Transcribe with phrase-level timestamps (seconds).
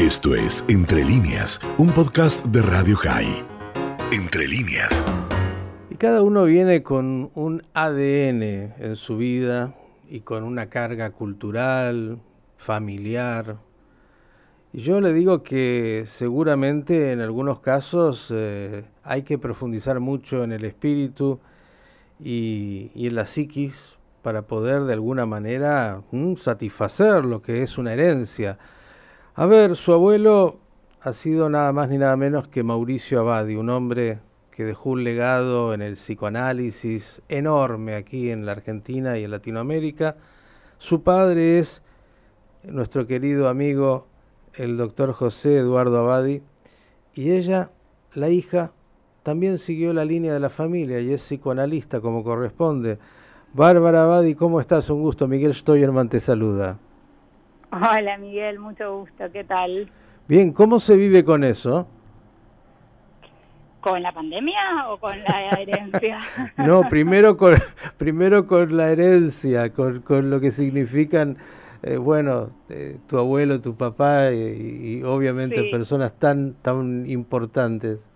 [0.00, 3.44] Esto es Entre líneas, un podcast de Radio High.
[4.10, 5.04] Entre líneas.
[5.90, 8.42] Y cada uno viene con un ADN
[8.78, 9.74] en su vida
[10.08, 12.18] y con una carga cultural,
[12.56, 13.58] familiar.
[14.72, 20.52] Y yo le digo que seguramente en algunos casos eh, hay que profundizar mucho en
[20.52, 21.40] el espíritu
[22.18, 27.92] y, en la psiquis para poder de alguna manera mm, satisfacer lo que es una
[27.92, 28.58] herencia.
[29.40, 30.58] A ver, su abuelo
[31.00, 35.02] ha sido nada más ni nada menos que Mauricio Abadi, un hombre que dejó un
[35.02, 40.16] legado en el psicoanálisis enorme aquí en la Argentina y en Latinoamérica.
[40.76, 41.82] Su padre es
[42.64, 44.08] nuestro querido amigo
[44.56, 46.42] el doctor José Eduardo Abadi
[47.14, 47.70] y ella,
[48.12, 48.74] la hija,
[49.22, 52.98] también siguió la línea de la familia y es psicoanalista como corresponde.
[53.54, 54.90] Bárbara Abadi, ¿cómo estás?
[54.90, 55.26] Un gusto.
[55.26, 56.78] Miguel Stoyerman te saluda.
[57.72, 59.30] Hola Miguel, mucho gusto.
[59.32, 59.88] ¿Qué tal?
[60.26, 61.86] Bien, ¿cómo se vive con eso?
[63.80, 66.18] ¿Con la pandemia o con la herencia?
[66.56, 67.54] no, primero con,
[67.96, 71.38] primero con la herencia, con, con lo que significan,
[71.82, 78.08] eh, bueno, eh, tu abuelo, tu papá y, obviamente personas tan, tan importantes.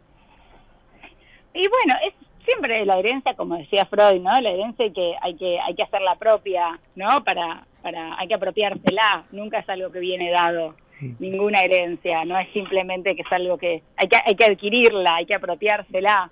[1.55, 4.39] Y bueno, es siempre la herencia, como decía Freud, ¿no?
[4.41, 7.25] La herencia que hay que hay que hacerla propia, ¿no?
[7.25, 10.75] Para para hay que apropiársela, nunca es algo que viene dado,
[11.19, 15.27] ninguna herencia, no es simplemente que es algo que hay que hay que adquirirla, hay
[15.27, 16.31] que apropiársela,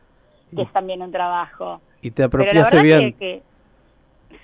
[0.54, 1.80] que es también un trabajo.
[2.00, 3.12] ¿Y te apropiaste bien?
[3.14, 3.42] Que,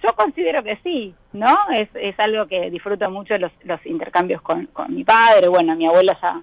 [0.03, 1.57] yo considero que sí, ¿no?
[1.75, 5.87] Es, es algo que disfruto mucho los, los intercambios con, con mi padre, bueno, mi
[5.87, 6.43] abuela ya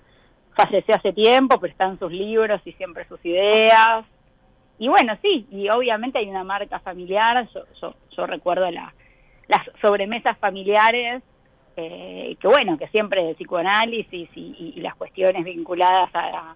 [0.55, 4.05] falleció hace tiempo, pero están sus libros y siempre sus ideas,
[4.77, 8.93] y bueno, sí, y obviamente hay una marca familiar, yo, yo, recuerdo la,
[9.47, 11.23] las sobremesas familiares,
[11.77, 16.55] eh, que bueno, que siempre el psicoanálisis y, las cuestiones vinculadas a,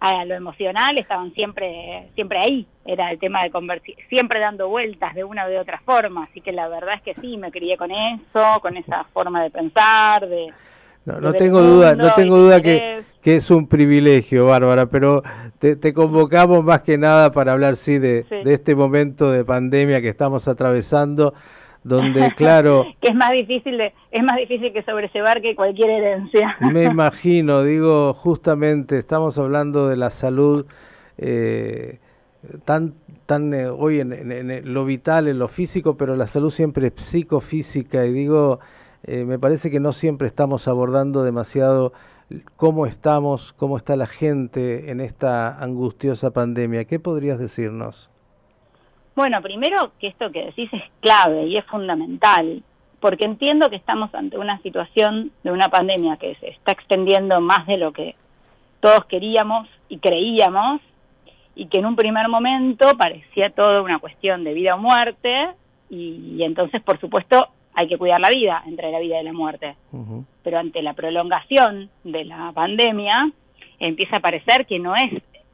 [0.00, 5.14] a, lo emocional estaban siempre, siempre ahí, era el tema de convertir, siempre dando vueltas
[5.14, 7.76] de una o de otra forma, así que la verdad es que sí, me crié
[7.76, 10.46] con eso, con esa forma de pensar, de
[11.20, 15.22] no, tengo duda, no tengo duda que, que, es un privilegio, Bárbara, pero
[15.58, 20.08] te, convocamos más que nada para hablar, sí, de, de este momento de pandemia que
[20.08, 21.34] estamos atravesando,
[21.82, 22.86] donde, claro...
[23.00, 26.56] que es más difícil de, es más difícil que sobrellevar que cualquier herencia.
[26.72, 30.66] me imagino, digo, justamente, estamos hablando de la salud...
[31.18, 31.98] Eh,
[32.64, 32.94] tan
[33.26, 36.94] tan eh, hoy en, en, lo vital, en lo físico, pero la salud siempre es
[37.00, 38.58] psicofísica y digo,
[39.04, 41.92] eh, me parece que no siempre estamos abordando demasiado
[42.56, 46.84] cómo estamos, cómo está la gente en esta angustiosa pandemia.
[46.84, 48.10] ¿Qué podrías decirnos?
[49.16, 52.62] Bueno, primero que esto que decís es clave y es fundamental,
[53.00, 57.66] porque entiendo que estamos ante una situación de una pandemia que se está extendiendo más
[57.66, 58.14] de lo que
[58.80, 60.80] todos queríamos y creíamos,
[61.54, 65.48] y que en un primer momento parecía todo una cuestión de vida o muerte,
[65.90, 67.48] y, y entonces, por supuesto,
[67.80, 69.74] hay que cuidar la vida entre la vida y la muerte.
[70.42, 73.30] Pero ante la prolongación de la pandemia,
[73.78, 75.10] empieza a parecer que no es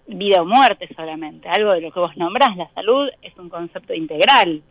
[0.09, 1.49] vida o muerte solamente.
[1.49, 4.63] Algo de lo que vos nombrás, la salud es un concepto integral.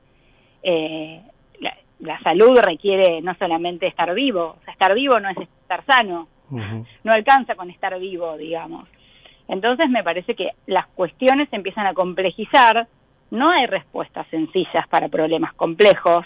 [0.63, 1.21] Eh,
[1.99, 6.27] la, salud requiere no solamente estar vivo, o sea, estar vivo no es estar sano,
[6.49, 8.87] no alcanza con estar vivo, digamos.
[9.47, 12.87] Entonces me parece que las cuestiones se empiezan a complejizar,
[13.31, 16.25] no hay respuestas sencillas para problemas complejos,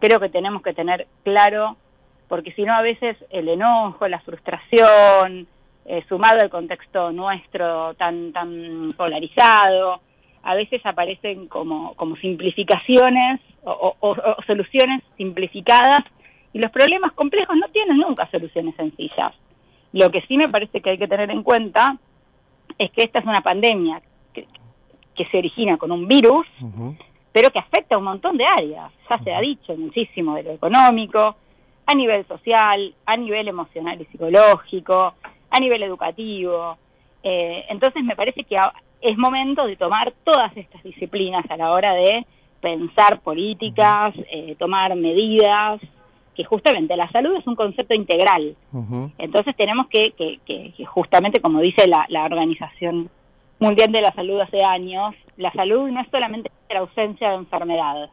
[0.00, 1.76] creo que tenemos que tener claro,
[2.28, 5.46] porque si no a veces el enojo, la frustración,
[5.84, 10.00] eh, sumado al contexto nuestro tan, tan polarizado,
[10.42, 14.16] a veces aparecen como, como simplificaciones o,
[14.46, 16.00] soluciones simplificadas
[16.52, 19.32] y los problemas complejos no tienen nunca soluciones sencillas.
[19.92, 21.96] Lo que sí me parece que hay que tener en cuenta
[22.78, 24.02] es que esta es una pandemia
[24.34, 24.46] que,
[25.30, 26.46] se origina con un virus,
[27.32, 30.50] pero que afecta a un montón de áreas, ya se ha dicho muchísimo de lo
[30.52, 31.36] económico,
[31.86, 35.14] a nivel social, a nivel emocional y psicológico,
[35.50, 36.76] a nivel educativo.
[37.22, 38.58] Eh, entonces me parece que
[39.00, 42.24] es momento de tomar todas estas disciplinas a la hora de
[42.60, 45.80] pensar políticas, eh, tomar medidas,
[46.34, 48.56] que justamente la salud es un concepto integral.
[49.18, 53.10] Entonces tenemos que, que, que, justamente, como dice la, la Organización
[53.58, 58.10] Mundial de la Salud hace años, la salud no es solamente la ausencia de enfermedad.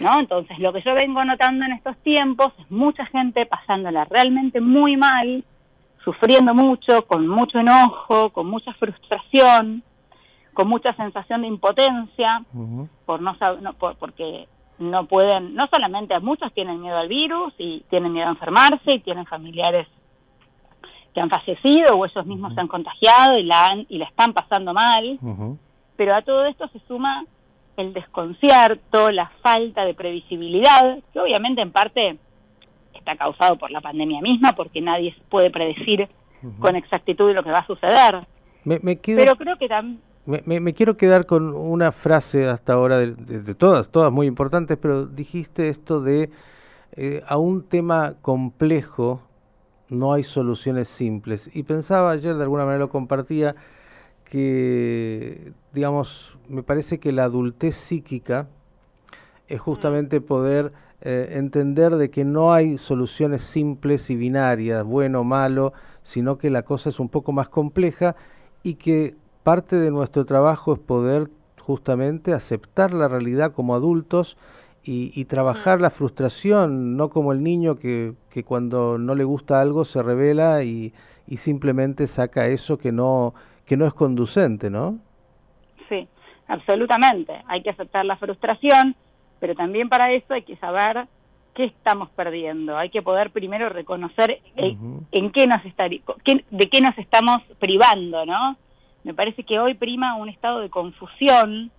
[0.00, 0.20] ¿No?
[0.20, 4.96] Entonces, lo que yo vengo notando en estos tiempos es mucha gente pasándola realmente muy
[4.96, 5.44] mal,
[6.04, 9.82] sufriendo mucho, con mucho enojo, con mucha frustración,
[10.54, 12.44] con mucha sensación de impotencia,
[13.06, 14.46] por no, no por, porque
[14.78, 19.00] no pueden, no solamente muchos tienen miedo al virus y tienen miedo a enfermarse y
[19.00, 19.86] tienen familiares
[21.14, 24.32] que han fallecido o ellos mismos se han contagiado y la, han, y la están
[24.32, 25.18] pasando mal.
[25.96, 27.24] Pero a todo esto se suma
[27.76, 32.18] el desconcierto, la falta de previsibilidad, que obviamente en parte
[32.94, 36.08] está causado por la pandemia misma, porque nadie puede predecir
[36.58, 38.26] con exactitud lo que va a suceder.
[38.64, 40.00] Me, Pero creo que también...
[40.24, 45.68] Me, quiero quedar con una frase hasta ahora de, todas, todas muy importantes, pero dijiste
[45.68, 46.30] esto de
[46.92, 49.20] eh, a un tema complejo
[49.88, 51.50] no hay soluciones simples.
[51.54, 53.56] Y pensaba ayer, de alguna manera lo compartía,
[54.32, 58.48] que, digamos, me parece que la adultez psíquica
[59.46, 65.24] es justamente poder eh, entender de que no hay soluciones simples y binarias, bueno o
[65.24, 68.16] malo, sino que la cosa es un poco más compleja
[68.62, 71.28] y que parte de nuestro trabajo es poder
[71.60, 74.38] justamente aceptar la realidad como adultos
[74.82, 79.84] y, trabajar la frustración, no como el niño que, que, cuando no le gusta algo
[79.84, 80.94] se revela y,
[81.26, 83.34] y, simplemente saca eso que no,
[83.66, 84.98] que no es conducente, ¿no?
[85.88, 86.08] Sí,
[86.48, 87.32] absolutamente.
[87.46, 88.96] Hay que aceptar la frustración,
[89.40, 91.06] pero también para eso hay que saber
[91.54, 92.76] qué estamos perdiendo.
[92.76, 98.56] Hay que poder primero reconocer en, qué nos está, de qué nos estamos privando, ¿no?
[99.04, 101.70] Me parece que hoy prima un estado de confusión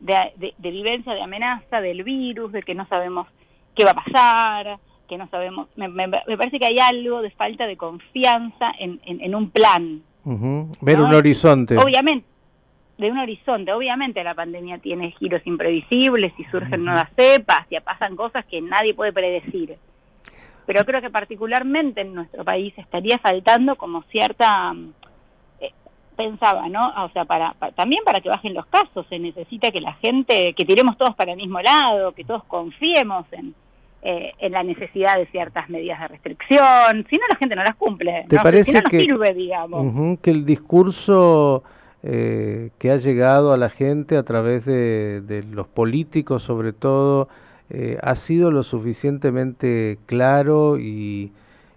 [0.00, 3.26] de, vivencia de amenaza del virus, de que no sabemos
[3.74, 4.78] qué va a pasar,
[5.08, 5.68] que no sabemos.
[5.76, 5.88] Me,
[6.36, 10.02] parece que hay algo de falta de confianza en, un plan.
[10.24, 11.76] Ver un horizonte.
[11.76, 12.26] Obviamente,
[12.98, 13.72] de un horizonte.
[13.72, 18.94] Obviamente la pandemia tiene giros imprevisibles y surgen nuevas cepas y pasan cosas que nadie
[18.94, 19.76] puede predecir.
[20.66, 24.74] Pero creo que particularmente en nuestro país estaría faltando como cierta
[26.14, 26.92] pensaba, ¿no?
[27.04, 30.64] O sea, para, también para que bajen los casos se necesita que la gente, que
[30.64, 33.54] tiremos todos para el mismo lado, que todos confiemos en,
[34.04, 37.06] eh, en la necesidad de ciertas medidas de restricción.
[37.10, 38.26] Si no, la gente no las cumple.
[38.28, 40.18] ¿Te parece si no, que, sirve, digamos.
[40.20, 41.64] que el discurso
[42.02, 47.28] eh, que ha llegado a la gente a través de, de los políticos, sobre todo,
[47.70, 51.32] eh, ha sido lo suficientemente claro y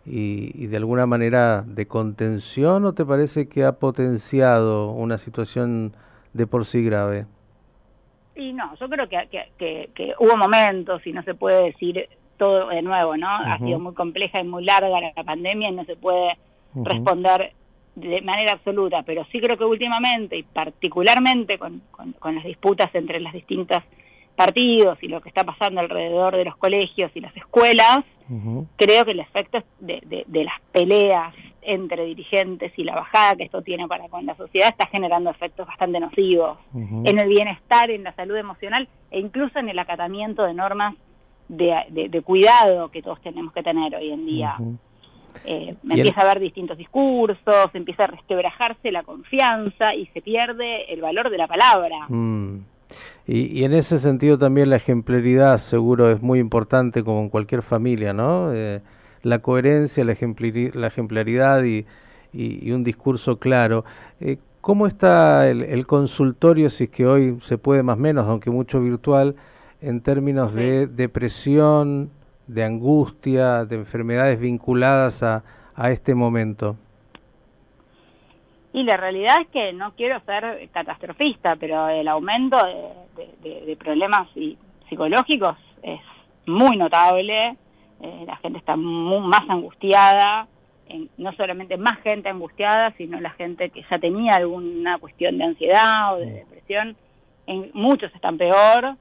[0.10, 5.94] y, de alguna manera de contención o te parece que ha potenciado una situación
[6.34, 7.26] de por sí grave?
[8.36, 9.28] Y no, yo creo que,
[9.58, 12.08] que, hubo momentos y no se puede decir
[12.38, 13.28] todo de nuevo, ¿no?
[13.30, 16.38] Ha sido muy compleja y muy larga la, pandemia y no se puede
[16.76, 17.54] responder
[17.96, 23.20] de manera absoluta, pero sí creo que últimamente y particularmente con, con las disputas entre
[23.20, 23.84] las distintas
[24.38, 28.06] partidos y lo que está pasando alrededor de los colegios y las escuelas,
[28.76, 33.88] creo que el efecto de, las peleas entre dirigentes y la bajada que esto tiene
[33.88, 38.36] para con la sociedad está generando efectos bastante nocivos en el bienestar, en la salud
[38.38, 40.96] emocional e incluso en el acatamiento de normas
[41.48, 44.56] de, cuidado que todos tenemos que tener hoy en día.
[45.46, 51.02] Eh, empieza a haber distintos discursos, empieza a resquebrajarse la confianza y se pierde el
[51.02, 52.08] valor de la palabra.
[52.10, 52.60] Mm.
[53.28, 58.14] Y, en ese sentido también la ejemplaridad seguro es muy importante como en cualquier familia,
[58.14, 58.54] ¿no?
[58.54, 58.82] Eh,
[59.24, 61.86] la coherencia, la, ejemplaridad y,
[62.72, 63.84] un discurso claro.
[64.22, 68.50] Eh, ¿Cómo está el, consultorio, si es que hoy se puede más o menos, aunque
[68.50, 69.36] mucho virtual,
[69.82, 72.12] en términos de depresión,
[72.48, 76.78] de angustia, de enfermedades vinculadas a este momento?
[78.78, 82.58] Y la realidad es que no quiero ser catastrofista, pero el aumento
[83.42, 84.28] de, problemas
[84.88, 86.00] psicológicos es
[86.46, 87.58] muy notable.
[88.02, 90.48] Eh, la gente está más angustiada,
[91.18, 96.14] no solamente más gente angustiada, sino la gente que ya tenía alguna cuestión de ansiedad
[96.14, 96.96] o de depresión.
[97.48, 98.96] En, muchos están peor.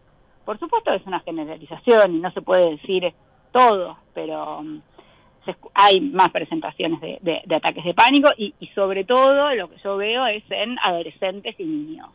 [0.46, 3.12] Por supuesto es una generalización y no se puede decir
[3.50, 4.62] todo, pero
[5.74, 10.44] hay más presentaciones de, ataques de pánico y, sobre todo lo que yo veo es
[10.50, 12.10] en adolescentes y niños.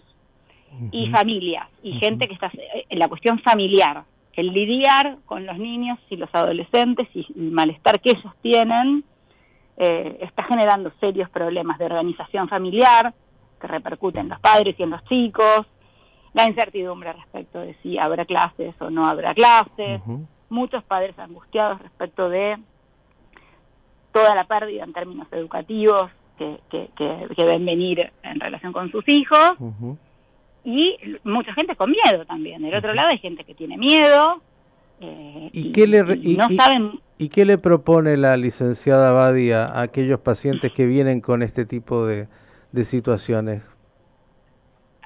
[0.92, 2.50] Y familias y gente que está
[2.90, 8.00] en la cuestión familiar, el lidiar con los niños y los adolescentes y el malestar
[8.00, 9.04] que ellos tienen
[9.76, 13.14] eh, está generando serios problemas de organización familiar
[13.60, 15.68] que repercuten en los padres y en los chicos,
[16.34, 20.02] la incertidumbre respecto de si habrá clases o no habrá clases,
[20.50, 22.58] muchos padres angustiados respecto de
[24.12, 29.54] toda la pérdida en términos educativos que, que, ven venir en relación con sus hijos
[30.64, 32.62] y mucha gente con miedo también.
[32.62, 34.42] Del otro lado hay gente que tiene miedo.
[35.00, 37.00] Eh, ¿Y, qué le, no saben...
[37.18, 42.06] ¿Y qué le propone la licenciada Badia a aquellos pacientes que vienen con este tipo
[42.06, 42.28] de,
[42.84, 43.64] situaciones?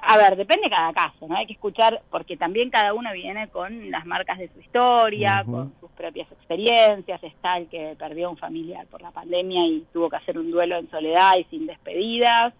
[0.08, 1.36] A ver, depende de cada caso, ¿no?
[1.36, 5.74] Hay que escuchar, porque también cada uno viene con las marcas de su historia, con
[5.80, 7.20] sus propias experiencias.
[7.24, 10.76] Está el que perdió un familiar por la pandemia y tuvo que hacer un duelo
[10.76, 12.54] en soledad y sin despedidas.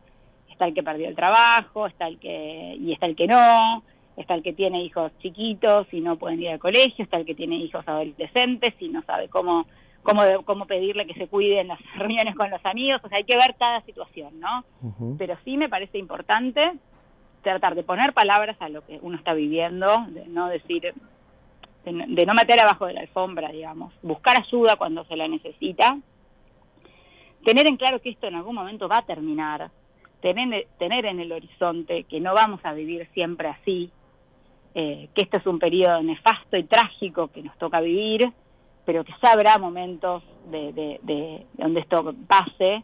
[0.50, 3.84] Está el que perdió el trabajo, está el que, y está el que no.
[4.16, 7.34] Está el que tiene hijos chiquitos y no pueden ir al colegio, está el que
[7.34, 9.66] tiene hijos adolescentes y no sabe cómo,
[10.02, 13.00] cómo, cómo pedirle que se cuide en las reuniones con los amigos.
[13.04, 14.64] O sea, hay que ver cada situación, ¿no?
[15.16, 16.72] Pero sí me parece importante
[17.50, 20.92] tratar de poner palabras a lo que uno está viviendo, de no decir,
[21.84, 25.96] de, no meter abajo de la alfombra, digamos, buscar ayuda cuando se la necesita,
[27.44, 29.70] tener en claro que esto en algún momento va a terminar,
[30.20, 33.92] tener, tener en el horizonte que no vamos a vivir siempre así,
[34.74, 38.32] eh, que este es un periodo nefasto y trágico que nos toca vivir,
[38.84, 42.82] pero que ya habrá momentos de, de donde esto pase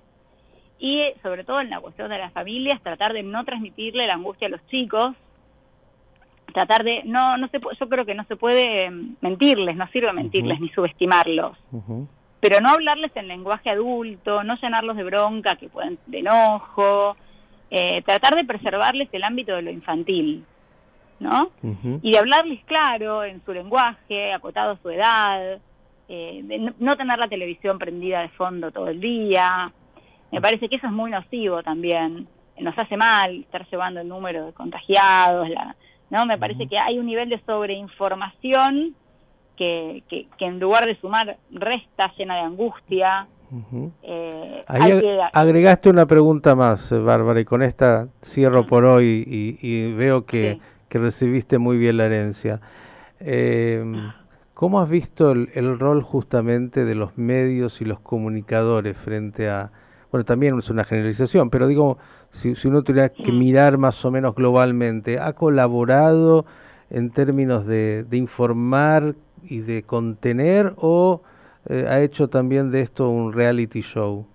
[0.82, 4.48] y sobre todo en la cuestión de las familias, tratar de no transmitirle la angustia
[4.48, 5.14] a los chicos,
[6.52, 10.60] tratar de, no, no se, yo creo que no se puede mentirles, no sirve mentirles
[10.60, 11.56] ni subestimarlos,
[12.40, 17.16] pero no hablarles en lenguaje adulto, no llenarlos de bronca, que pueden, de enojo,
[17.70, 20.44] eh, tratar de preservarles el ámbito de lo infantil,
[21.20, 21.52] ¿no?
[22.02, 25.60] Y de hablarles claro en su lenguaje, acotado a su edad,
[26.08, 29.72] eh, de no tener la televisión prendida de fondo todo el día,
[30.32, 32.26] me parece que eso es muy nocivo también.
[32.58, 35.76] Nos hace mal estar llevando el número de contagiados, la,
[36.10, 36.24] ¿no?
[36.26, 38.94] Me parece que hay un nivel de sobreinformación
[39.56, 43.26] que, que, en lugar de sumar resta llena de angustia.
[44.02, 44.64] Eh,
[45.34, 49.24] agregaste una pregunta más, Bárbara, y con esta cierro por hoy
[49.60, 50.58] y, veo que,
[50.88, 52.60] recibiste muy bien la herencia.
[53.20, 53.84] Eh,
[54.54, 59.72] ¿Cómo has visto el, rol justamente de los medios y los comunicadores frente a,
[60.12, 61.96] bueno, también es una generalización, pero digo,
[62.30, 66.44] si, uno tuviera que mirar más o menos globalmente, ¿ha colaborado
[66.90, 71.22] en términos de, informar y de contener o
[71.66, 74.26] eh, ha hecho también de esto un reality show?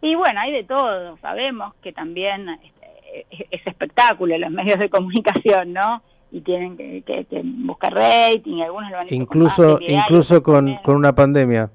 [0.00, 5.72] Y bueno, hay de todo, sabemos que también este, es, espectáculo los medios de comunicación,
[5.72, 6.02] ¿no?
[6.30, 11.70] y tienen que, buscar rating, algunos lo han incluso incluso con, con una pandemia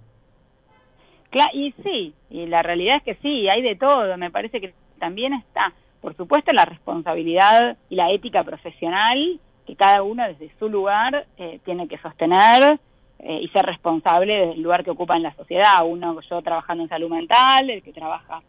[1.53, 4.17] y sí, y la realidad es que sí, hay de todo.
[4.17, 10.03] Me parece que también está, por supuesto, la responsabilidad y la ética profesional que cada
[10.03, 12.79] uno desde su lugar eh, tiene que sostener
[13.19, 15.85] eh, y ser responsable del lugar que ocupa en la sociedad.
[15.85, 18.41] Uno, yo trabajando en salud mental, el que trabaja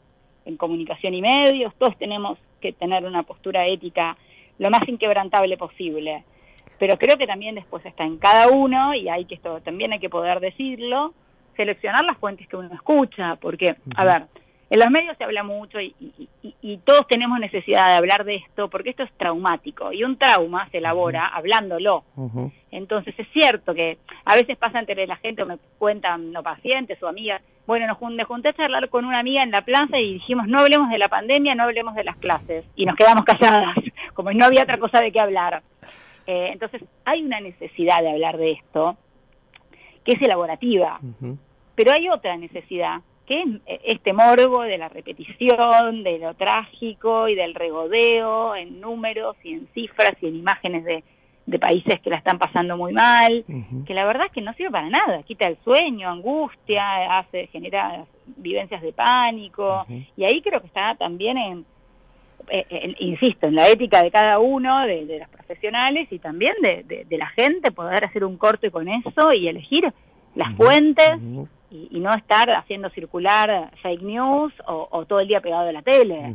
[0.45, 4.17] en comunicación y medios, todos tenemos que tener una postura ética
[4.59, 6.25] lo más inquebrantable posible.
[6.79, 10.01] Pero creo que también después está en cada uno, y hay que esto también hay
[10.01, 11.15] que poder decirlo,
[11.63, 14.23] seleccionar las fuentes que uno escucha, porque, a ver,
[14.71, 15.93] en los medios se habla mucho y,
[16.85, 20.79] todos tenemos necesidad de hablar de esto porque esto es traumático y un trauma se
[20.79, 22.05] elabora hablándolo.
[22.71, 27.01] Entonces es cierto que a veces pasa entre la gente o me cuentan no pacientes
[27.03, 30.15] o amigas, bueno, nos me junté a charlar con una amiga en la plaza y
[30.15, 33.77] dijimos no hablemos de la pandemia, no hablemos de las clases y nos quedamos calladas,
[34.15, 35.63] como no había otra cosa de qué hablar.
[36.27, 38.97] Eh, entonces hay una necesidad de hablar de esto
[40.05, 40.99] que es elaborativa.
[41.75, 47.29] Pero hay otra necesidad, que es eh, este morbo de la repetición, de lo trágico
[47.29, 51.05] y del regodeo en números y en cifras y en imágenes de,
[51.61, 53.45] países que la están pasando muy mal,
[53.87, 58.07] que la verdad es que no sirve para nada, quita el sueño, angustia, hace genera
[58.39, 59.85] vivencias de pánico,
[60.17, 61.67] y ahí creo que está también en,
[62.49, 67.05] eh, insisto, en la ética de cada uno, de, de los profesionales y también de,
[67.05, 69.93] de, la gente, poder hacer un corte con eso y elegir
[70.35, 71.11] las fuentes
[71.73, 76.35] y, no estar haciendo circular fake news o, todo el día pegado de la tele.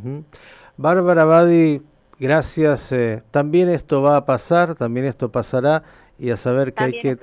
[0.78, 1.82] Bárbara Badi,
[2.20, 2.92] gracias.
[2.92, 5.84] Eh, también esto va a pasar, también esto pasará
[6.18, 7.18] y a saber que hay que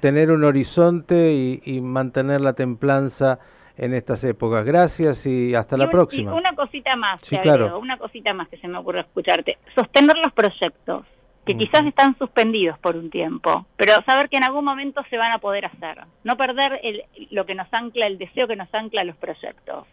[0.00, 3.38] tener un horizonte y mantener la templanza
[3.76, 4.64] en estas épocas.
[4.64, 6.34] Gracias y hasta la próxima.
[6.34, 7.78] una cosita más, claro.
[7.78, 9.58] una cosita más que se me ocurre escucharte.
[9.74, 11.06] Sostener los proyectos,
[11.44, 15.32] que quizás están suspendidos por un tiempo, pero saber que en algún momento se van
[15.32, 15.98] a poder hacer.
[16.24, 19.86] No perder el, lo que nos ancla, el deseo que nos ancla a los proyectos.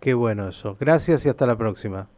[0.00, 0.76] Qué bueno eso.
[0.78, 2.08] Gracias y hasta la próxima.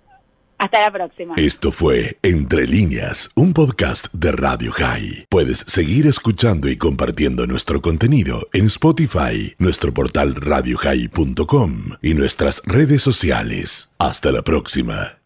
[0.57, 1.35] Hasta la próxima.
[1.37, 5.27] Esto fue Entre líneas, un podcast de Radio High.
[5.29, 13.03] Puedes seguir escuchando y compartiendo nuestro contenido en Spotify, nuestro portal radiohigh.com y nuestras redes
[13.03, 13.93] sociales.
[13.99, 15.19] Hasta la próxima.